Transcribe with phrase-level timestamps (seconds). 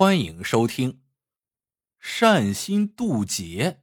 [0.00, 1.02] 欢迎收听。
[1.98, 3.82] 善心渡劫。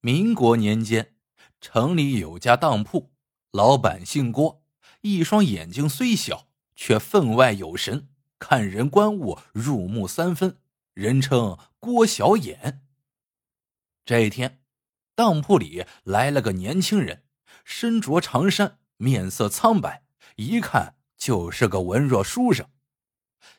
[0.00, 1.16] 民国年间，
[1.60, 3.10] 城里有家当铺，
[3.50, 4.62] 老板姓郭，
[5.00, 6.46] 一双眼睛虽小，
[6.76, 8.08] 却分外有神，
[8.38, 10.60] 看人观物入木三分，
[10.94, 12.86] 人称郭小眼。
[14.04, 14.62] 这一天，
[15.16, 17.24] 当铺里来了个年轻人，
[17.64, 20.04] 身着长衫，面色苍白，
[20.36, 22.70] 一看就是个文弱书生。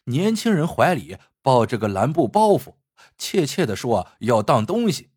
[0.05, 2.75] 年轻人怀里抱着个蓝布包袱，
[3.17, 5.11] 怯怯的说：“要当东西。”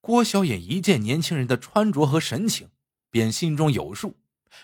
[0.00, 2.70] 郭小眼一见年轻人的穿着和神情，
[3.10, 4.20] 便心中有数。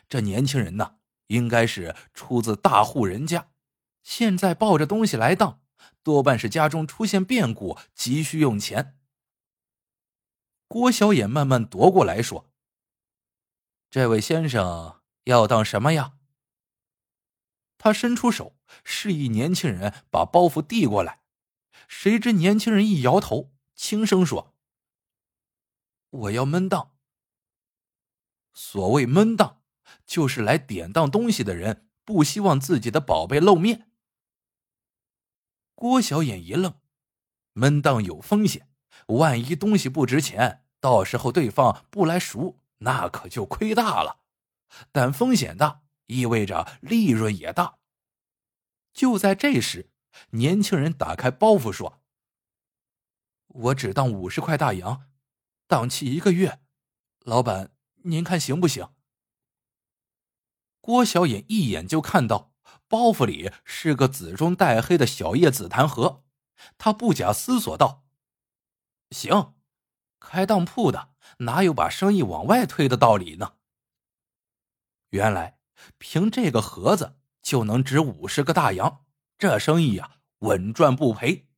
[0.09, 0.97] 这年轻人呐，
[1.29, 3.49] 应该是出自大户人家，
[4.03, 5.63] 现在抱着东西来当，
[6.03, 8.99] 多半是家中出现变故，急需用钱。
[10.69, 12.51] 郭小眼慢慢夺过来说
[13.91, 16.13] ：“这位先生要当什么呀？”
[17.79, 21.21] 他伸出手，示意年轻人把包袱递过来。
[21.89, 24.55] 谁知年轻人一摇头，轻声说
[26.11, 26.93] ：“我要闷当。”
[28.55, 29.63] 所谓闷当，
[30.07, 33.91] 就是来典当东西的人不希望自己的宝贝露面。
[35.75, 36.75] 郭小眼一愣，
[37.53, 38.69] 闷当有风险，
[39.07, 44.21] 万一东西不值钱，到时候对方不来赎，那可就亏大了。
[44.93, 45.83] 但风险大。
[46.11, 47.79] 意味着利润也大。
[48.93, 49.91] 就在这时，
[50.31, 52.03] 年轻人打开包袱说
[53.49, 55.09] ：“我只当五十块大洋，
[55.67, 56.61] 档期一个月，
[57.21, 58.89] 老板您看行不行？”
[60.81, 62.53] 郭小眼一眼就看到
[62.89, 66.25] 包袱里是个紫中带黑的小叶紫檀盒，
[66.79, 68.05] 他不假思索道
[69.11, 69.55] ：“行，
[70.19, 73.55] 开当铺的哪有把生意往外推的道理呢？”
[75.11, 75.59] 原来。
[75.97, 79.05] 凭这个盒子就能值五十个大洋，
[79.39, 81.49] 这生意呀稳赚不赔。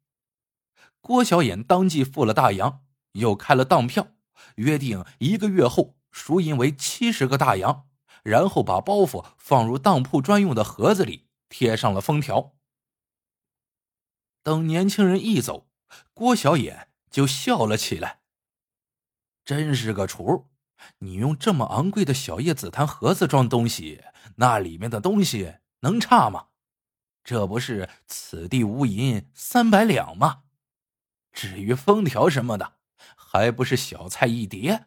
[1.01, 4.09] 郭小眼当即付了大洋，又开了当票，
[4.57, 7.89] 约定一个月后赎银为七十个大洋，
[8.23, 12.55] 然后把包袱放入当铺专用的盒子里，贴上了封条。
[14.45, 15.69] 等年轻人一走，
[16.13, 18.21] 郭小眼就笑了起来。
[19.45, 20.49] 真是个厨！
[20.99, 24.03] 你用这么昂贵的小叶紫檀盒子装东西。
[24.37, 26.49] 那里面的东西能差吗？
[27.23, 30.43] 这不是此地无银三百两吗？
[31.33, 32.79] 至于封条什么的，
[33.17, 34.87] 还不是小菜一碟。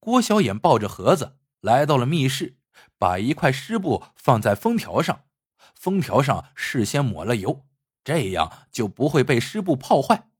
[0.00, 2.58] 郭小眼抱着盒子来到了密室，
[2.98, 5.26] 把一块湿布放在封条上，
[5.74, 7.66] 封条上事先抹了油，
[8.04, 10.30] 这样就不会被湿布泡坏。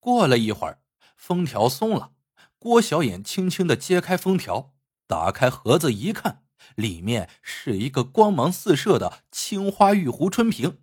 [0.00, 0.82] 过了一会儿，
[1.16, 2.12] 封条松了，
[2.58, 4.74] 郭小眼轻轻的揭开封条。
[5.06, 6.43] 打开盒子一看，
[6.74, 10.80] 里面是一个光芒四射的青花玉壶春瓶。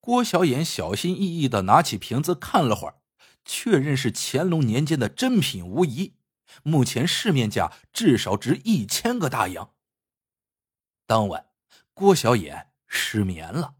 [0.00, 3.00] 郭小眼小心翼翼的拿起瓶子看了会儿，
[3.44, 6.14] 确认是乾隆年间的真品无疑。
[6.62, 9.74] 目前市面价至少值一千个大洋。
[11.06, 11.50] 当晚，
[11.92, 13.74] 郭小眼失眠了。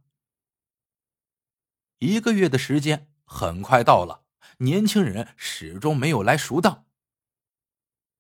[1.99, 4.25] 一个月的时间很快到了，
[4.59, 6.85] 年轻人始终没有来赎当。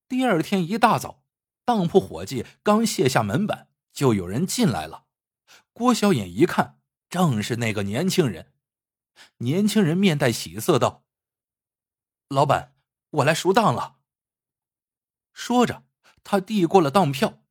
[0.08, 1.24] 第二天一大早，
[1.66, 5.06] 当铺伙计刚卸下门板，就有人进来了。
[5.72, 8.54] 郭小眼一看，正是那个年轻人。
[9.38, 11.04] 年轻人面带喜色道
[12.28, 12.76] ：“老板，
[13.10, 13.98] 我来赎当了。”
[15.34, 15.84] 说着，
[16.22, 17.42] 他递过了当票。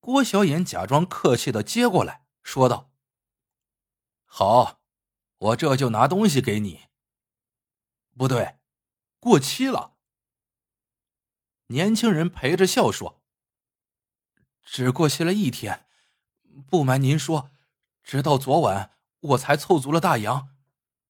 [0.00, 2.90] 郭小眼假装客气的接过来说道
[4.24, 4.80] ：“好，
[5.36, 6.86] 我这就拿东西给你。”
[8.16, 8.56] 不对，
[9.20, 9.95] 过期了。
[11.68, 13.20] 年轻人陪着笑说
[14.62, 15.86] ：“只过期了一天，
[16.70, 17.50] 不瞒您说，
[18.04, 20.50] 直到昨晚我才凑足了大洋，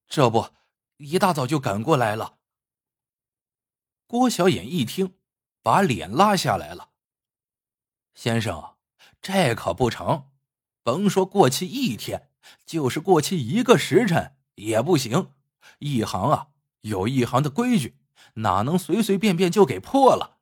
[0.08, 0.48] 这不，
[0.96, 2.38] 一大早就赶过来了。”
[4.08, 5.18] 郭小眼一听，
[5.62, 6.88] 把脸拉下来了
[8.14, 8.76] ：“先生，
[9.20, 10.30] 这可不成，
[10.82, 12.30] 甭说过期一天，
[12.64, 15.32] 就是过期一个时辰也不行。
[15.80, 16.48] 一行啊，
[16.80, 17.98] 有一行的规矩，
[18.34, 20.34] 哪能随随便便就给破了？”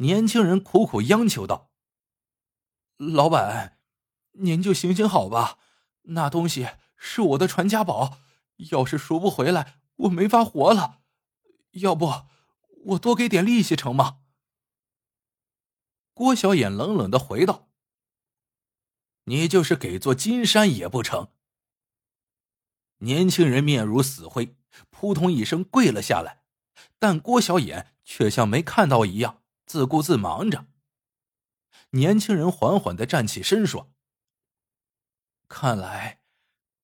[0.00, 1.70] 年轻人苦苦央求道
[2.96, 3.78] ：“老板，
[4.32, 5.58] 您就行行好吧，
[6.02, 8.18] 那东西是我的传家宝，
[8.70, 11.00] 要是赎不回来，我没法活了。
[11.72, 12.24] 要不，
[12.86, 14.20] 我多给点利息成吗？”
[16.14, 17.68] 郭小眼冷冷的回道
[19.24, 21.28] ：“你就是给座金山也不成。”
[23.04, 24.56] 年轻人面如死灰，
[24.88, 26.42] 扑通一声跪了下来，
[26.98, 29.39] 但郭小眼却像没看到一样。
[29.70, 30.66] 自顾自忙着。
[31.90, 33.92] 年轻人缓缓的站起身说
[35.46, 36.22] ：“看来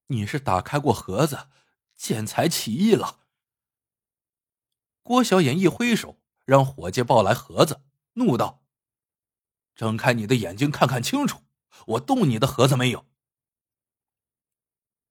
[0.07, 1.49] 你是打开过盒子，
[1.97, 3.23] 见财起意了。”
[5.03, 8.63] 郭小眼一挥手，让伙计抱来盒子，怒道
[9.75, 11.43] ：“睁开你的眼睛，看看清楚，
[11.87, 13.05] 我动你的盒子没有？”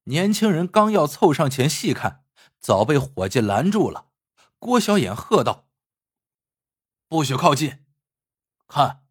[0.07, 2.23] 年轻人刚要凑上前细看，
[2.57, 4.11] 早被伙计拦住了。
[4.59, 5.64] 郭小眼喝道
[7.15, 7.85] ：“不许靠近！
[8.67, 9.05] 看，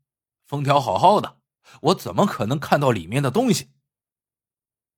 [0.44, 1.40] 封条好好的，
[1.80, 3.72] 我怎么可能看到里面的东西？”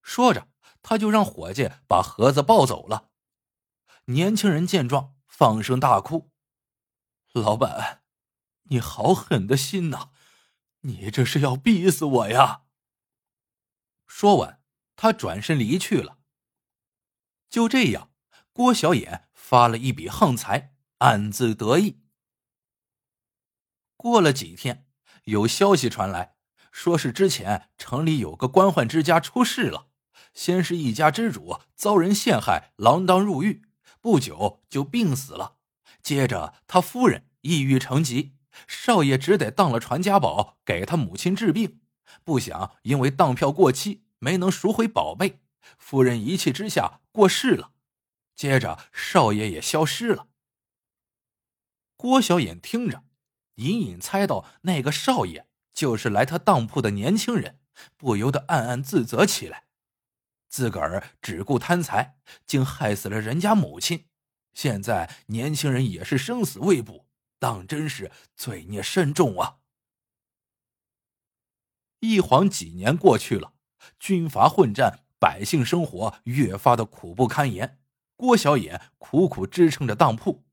[0.02, 0.48] 说着，
[0.82, 3.10] 他就让伙计把盒子抱走了。
[4.06, 5.14] 年轻人见状。
[5.28, 6.32] 放声大哭，
[7.34, 8.02] 老板，
[8.70, 10.08] 你好狠的心呐！
[10.80, 12.62] 你这是要逼死我呀！
[14.06, 14.62] 说完，
[14.96, 16.18] 他转身离去了。
[17.50, 18.10] 就这样，
[18.54, 22.00] 郭小眼发了一笔横财，暗自得意。
[24.06, 24.86] 过了几天，
[25.24, 26.36] 有消息传来，
[26.70, 29.88] 说是之前城里有个官宦之家出事了，
[30.32, 33.62] 先是一家之主遭人陷害，锒铛入狱。
[34.00, 35.56] 不久就病死了，
[36.04, 38.36] 接着他夫人抑郁成疾，
[38.68, 41.80] 少爷只得当了传家宝给他母亲治病，
[42.22, 45.40] 不想因为当票过期没能赎回宝贝，
[45.76, 47.72] 夫人一气之下过世了，
[48.36, 50.28] 接着少爷也消失了。
[51.96, 53.02] 郭小眼听着，
[53.56, 57.60] 隐隐猜到那个少爷就是来他当铺的年轻人，
[57.96, 59.64] 不由得暗暗自责起来。
[60.48, 64.06] 自个儿只顾贪财，竟害死了人家母亲。
[64.54, 67.06] 现在年轻人也是生死未卜，
[67.38, 69.58] 当真是罪孽深重啊！
[72.00, 73.52] 一晃几年过去了，
[73.98, 77.78] 军阀混战，百姓生活越发的苦不堪言。
[78.14, 80.46] 郭小野苦苦支撑着当铺。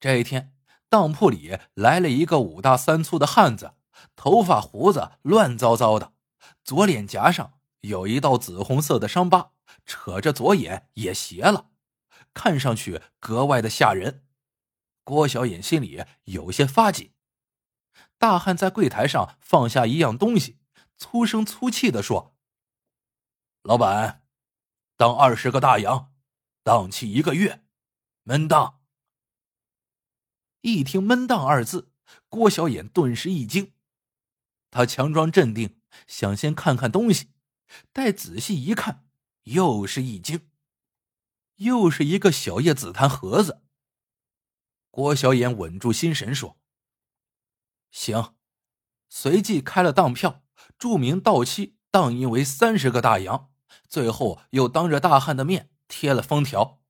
[0.00, 0.55] 这一天，
[0.88, 3.74] 当铺里来了一个五大三粗的汉子，
[4.14, 6.12] 头发胡子乱糟糟的，
[6.64, 7.54] 左脸颊上。
[7.82, 9.52] 有一道紫红色的伤疤，
[9.84, 11.70] 扯着左眼也斜了，
[12.34, 14.24] 看上去格外的吓人。
[15.04, 17.12] 郭小眼心里有些发紧。
[18.18, 20.58] 大汉在柜台上放下一样东西，
[20.96, 22.34] 粗声粗气的说
[23.62, 24.24] ：“老板，
[24.96, 26.12] 当二十个大洋，
[26.64, 27.62] 当期一个月，
[28.24, 28.75] 闷当。”
[30.66, 31.92] 一听“闷当”二字，
[32.28, 33.72] 郭小眼顿时一惊，
[34.72, 37.30] 他强装镇定，想先看看东西。
[37.92, 39.06] 待仔细一看，
[39.44, 40.48] 又是一惊，
[41.58, 43.62] 又是一个小叶紫檀盒子。
[44.90, 46.58] 郭小眼稳住心神说
[47.92, 48.34] ：“行。”
[49.08, 50.42] 随即开了当票，
[50.76, 53.52] 注明到期当银为三十个大洋，
[53.88, 56.82] 最后又当着大汉的面贴了封条。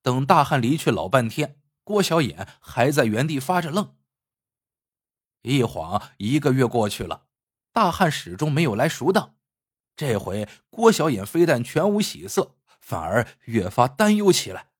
[0.00, 3.94] 等大汉离去老半天，郭小眼还在原地发着愣。
[5.42, 7.26] 一晃一个月过去了，
[7.70, 9.36] 大汉始终没有来赎当。
[9.94, 14.70] 这回郭小眼非但全无喜色，反而越发担忧起来。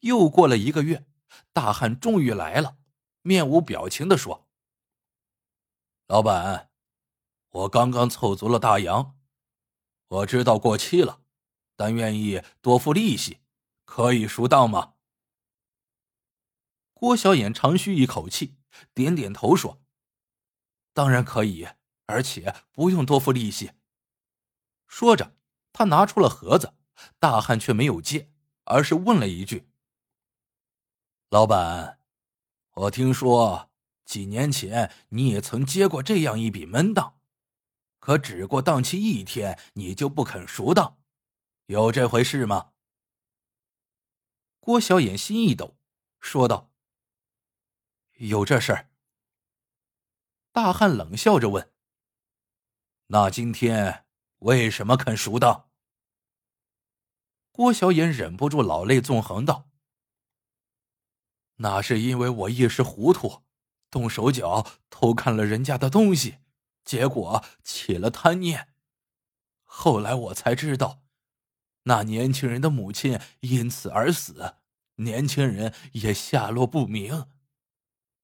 [0.00, 1.04] 又过了一个月，
[1.52, 2.76] 大汉终于来了，
[3.22, 4.48] 面无表情的说
[6.06, 6.70] ：“老板，
[7.50, 9.16] 我刚刚凑足了大洋，
[10.06, 11.22] 我知道过期了，
[11.74, 13.40] 但愿意多付利息，
[13.84, 14.93] 可以赎当吗？”
[17.04, 18.56] 郭小眼长吁一口气，
[18.94, 19.78] 点点头说
[20.94, 21.68] ：“当然可以。”
[22.08, 23.72] 而且不用多付利息。
[24.88, 25.36] 说着，
[25.70, 26.72] 他拿出了盒子，
[27.18, 28.30] 大汉却没有接，
[28.64, 29.68] 而是问了一句
[31.28, 31.98] ：“老板，
[32.72, 33.70] 我听说
[34.06, 37.20] 几年前你也曾接过这样一笔闷当，
[37.98, 40.96] 可只过当期一天，你就不肯赎当，
[41.66, 42.72] 有这回事吗？”
[44.58, 45.76] 郭小眼心一抖，
[46.18, 46.70] 说道
[48.28, 48.90] ：“有这事儿。”
[50.52, 51.72] 大汉冷笑着问。
[53.08, 54.06] 那今天
[54.38, 55.68] 为什么肯赎当？
[57.52, 59.68] 郭小眼忍不住老泪纵横道
[61.56, 63.44] ：“那是因为我一时糊涂，
[63.90, 66.38] 动手脚偷看了人家的东西，
[66.84, 68.74] 结果起了贪念。
[69.62, 71.02] 后来我才知道，
[71.82, 74.56] 那年轻人的母亲因此而死，
[74.96, 77.28] 年轻人也下落不明，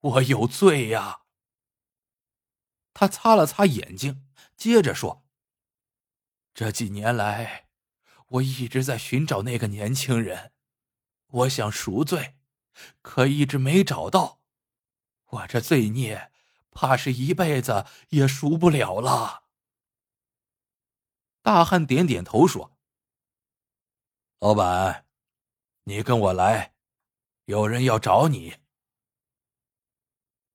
[0.00, 1.22] 我有罪呀。”
[2.92, 4.26] 他擦了擦眼睛。
[4.56, 5.24] 接着说
[6.52, 7.70] ：“这几年来，
[8.26, 10.52] 我一直在寻找那个年轻人，
[11.28, 12.36] 我想赎罪，
[13.00, 14.42] 可一直没找到。
[15.28, 16.30] 我这罪孽，
[16.70, 19.44] 怕是一辈子也赎不了了。”
[21.40, 22.76] 大汉点点头说
[24.40, 25.06] ：“老板，
[25.84, 26.74] 你跟我来，
[27.46, 28.58] 有人要找你。”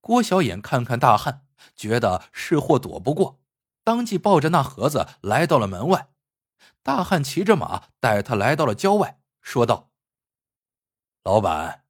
[0.05, 3.41] 郭小眼看看大汉，觉得是祸躲不过，
[3.83, 6.09] 当即抱着那盒子来到了门外。
[6.83, 9.89] 大汉骑着马带他来到了郊外，说道
[11.25, 11.85] ：“老板，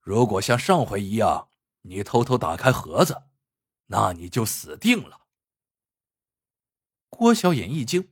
[0.00, 1.50] 如果像上回一样，
[1.82, 3.24] 你偷偷打开盒子，
[3.88, 5.26] 那你就死定了。”
[7.10, 8.10] 郭小眼一惊，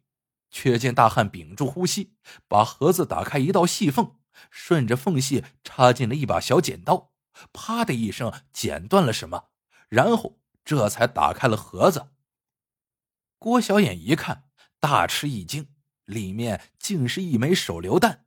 [0.50, 2.12] 却见大汉屏住呼吸，
[2.46, 4.14] 把盒子打开一道细缝，
[4.50, 7.12] 顺着缝隙插进了一把小剪刀。
[7.52, 9.50] 啪的一声，剪断了什么，
[9.88, 12.12] 然后这才打开了盒子。
[13.38, 14.48] 郭小眼一看，
[14.80, 15.72] 大吃一惊，
[16.04, 18.26] 里面竟是一枚手榴弹。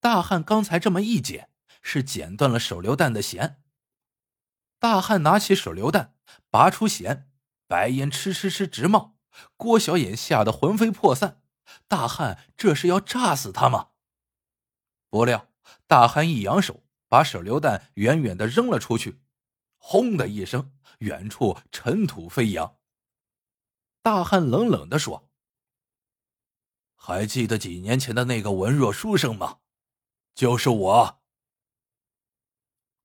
[0.00, 1.50] 大汉刚才这么一剪，
[1.82, 3.62] 是剪断了手榴弹的弦。
[4.78, 6.14] 大汉拿起手榴弹，
[6.50, 7.30] 拔出弦，
[7.66, 9.16] 白烟哧哧哧直冒。
[9.56, 11.42] 郭小眼吓得魂飞魄散，
[11.88, 13.90] 大汉这是要炸死他吗？
[15.08, 15.48] 不料
[15.86, 16.85] 大汉一扬手。
[17.08, 19.20] 把手榴弹远远的扔了出去，
[19.76, 22.76] 轰的一声，远处尘土飞扬。
[24.02, 25.30] 大汉冷冷的说
[26.94, 29.58] ：“还记得几年前的那个文弱书生吗？
[30.34, 31.22] 就是我。”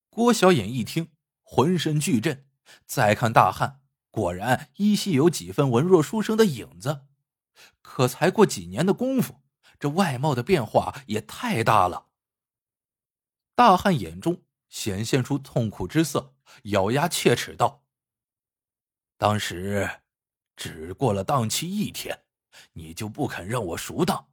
[0.10, 1.12] 郭小眼一听，
[1.44, 2.48] 浑身巨震，
[2.86, 7.08] 再看大汉，果然依稀有几分文弱书生的影子。
[7.82, 9.42] 可才过几年的功夫，
[9.80, 12.11] 这外貌的变化也太大了。
[13.62, 17.84] 大汉眼中显现出痛苦之色，咬牙切齿道
[19.20, 20.02] ：“当时
[20.56, 22.24] 只过了档期一天，
[22.74, 24.32] 你就不肯让我赎当。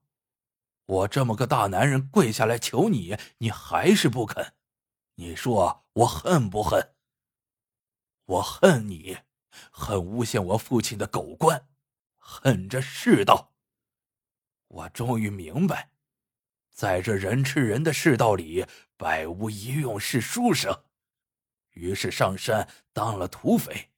[0.87, 4.55] 我这么个大男人跪下来求你，你还是不肯。
[5.17, 6.95] 你说我恨不恨？
[8.25, 9.19] 我恨你，
[9.71, 11.69] 恨诬陷我父亲的狗官，
[12.17, 13.53] 恨这世道。
[14.69, 15.91] 我终于明白。”
[16.79, 18.65] 在这人吃人的世道里，
[18.97, 20.85] 百无一用是书生。
[21.71, 23.91] 于是上山当了土匪，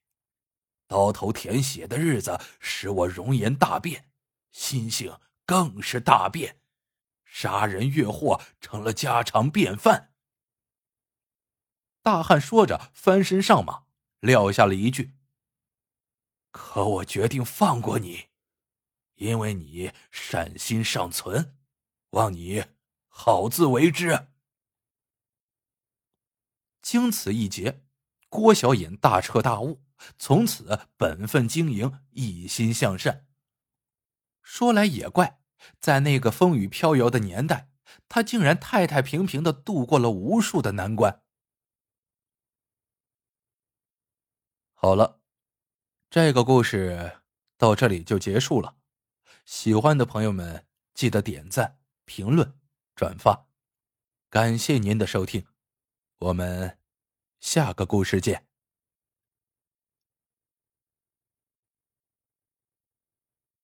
[0.86, 4.08] 刀头舔血的日子使我容颜大变，
[4.50, 6.58] 心性更是大变，
[7.26, 10.14] 杀人越货成了家常便饭。
[12.00, 13.84] 大汉说着，翻身上马，
[14.20, 15.12] 撂下了一句
[16.50, 18.28] ：“可我决定放过你，
[19.16, 21.56] 因为你善心尚存。”
[22.10, 22.64] 望你
[23.08, 24.28] 好自为之。
[26.82, 27.84] 经此一劫，
[28.28, 29.82] 郭小眼大彻大悟，
[30.18, 33.26] 从此本分经营，一心向善。
[34.42, 35.40] 说来也怪，
[35.78, 37.70] 在那个风雨飘摇的年代，
[38.08, 41.22] 他竟然太太平平的度过了无数的难关。
[44.72, 45.20] 好了，
[46.08, 47.20] 这个故事
[47.56, 48.76] 到这里就结束了。
[49.44, 51.79] 喜欢的朋友们，记得点赞。
[52.10, 52.52] 评论、
[52.96, 53.46] 转发，
[54.28, 55.46] 感谢您的收听，
[56.18, 56.76] 我们
[57.38, 58.49] 下个故事见。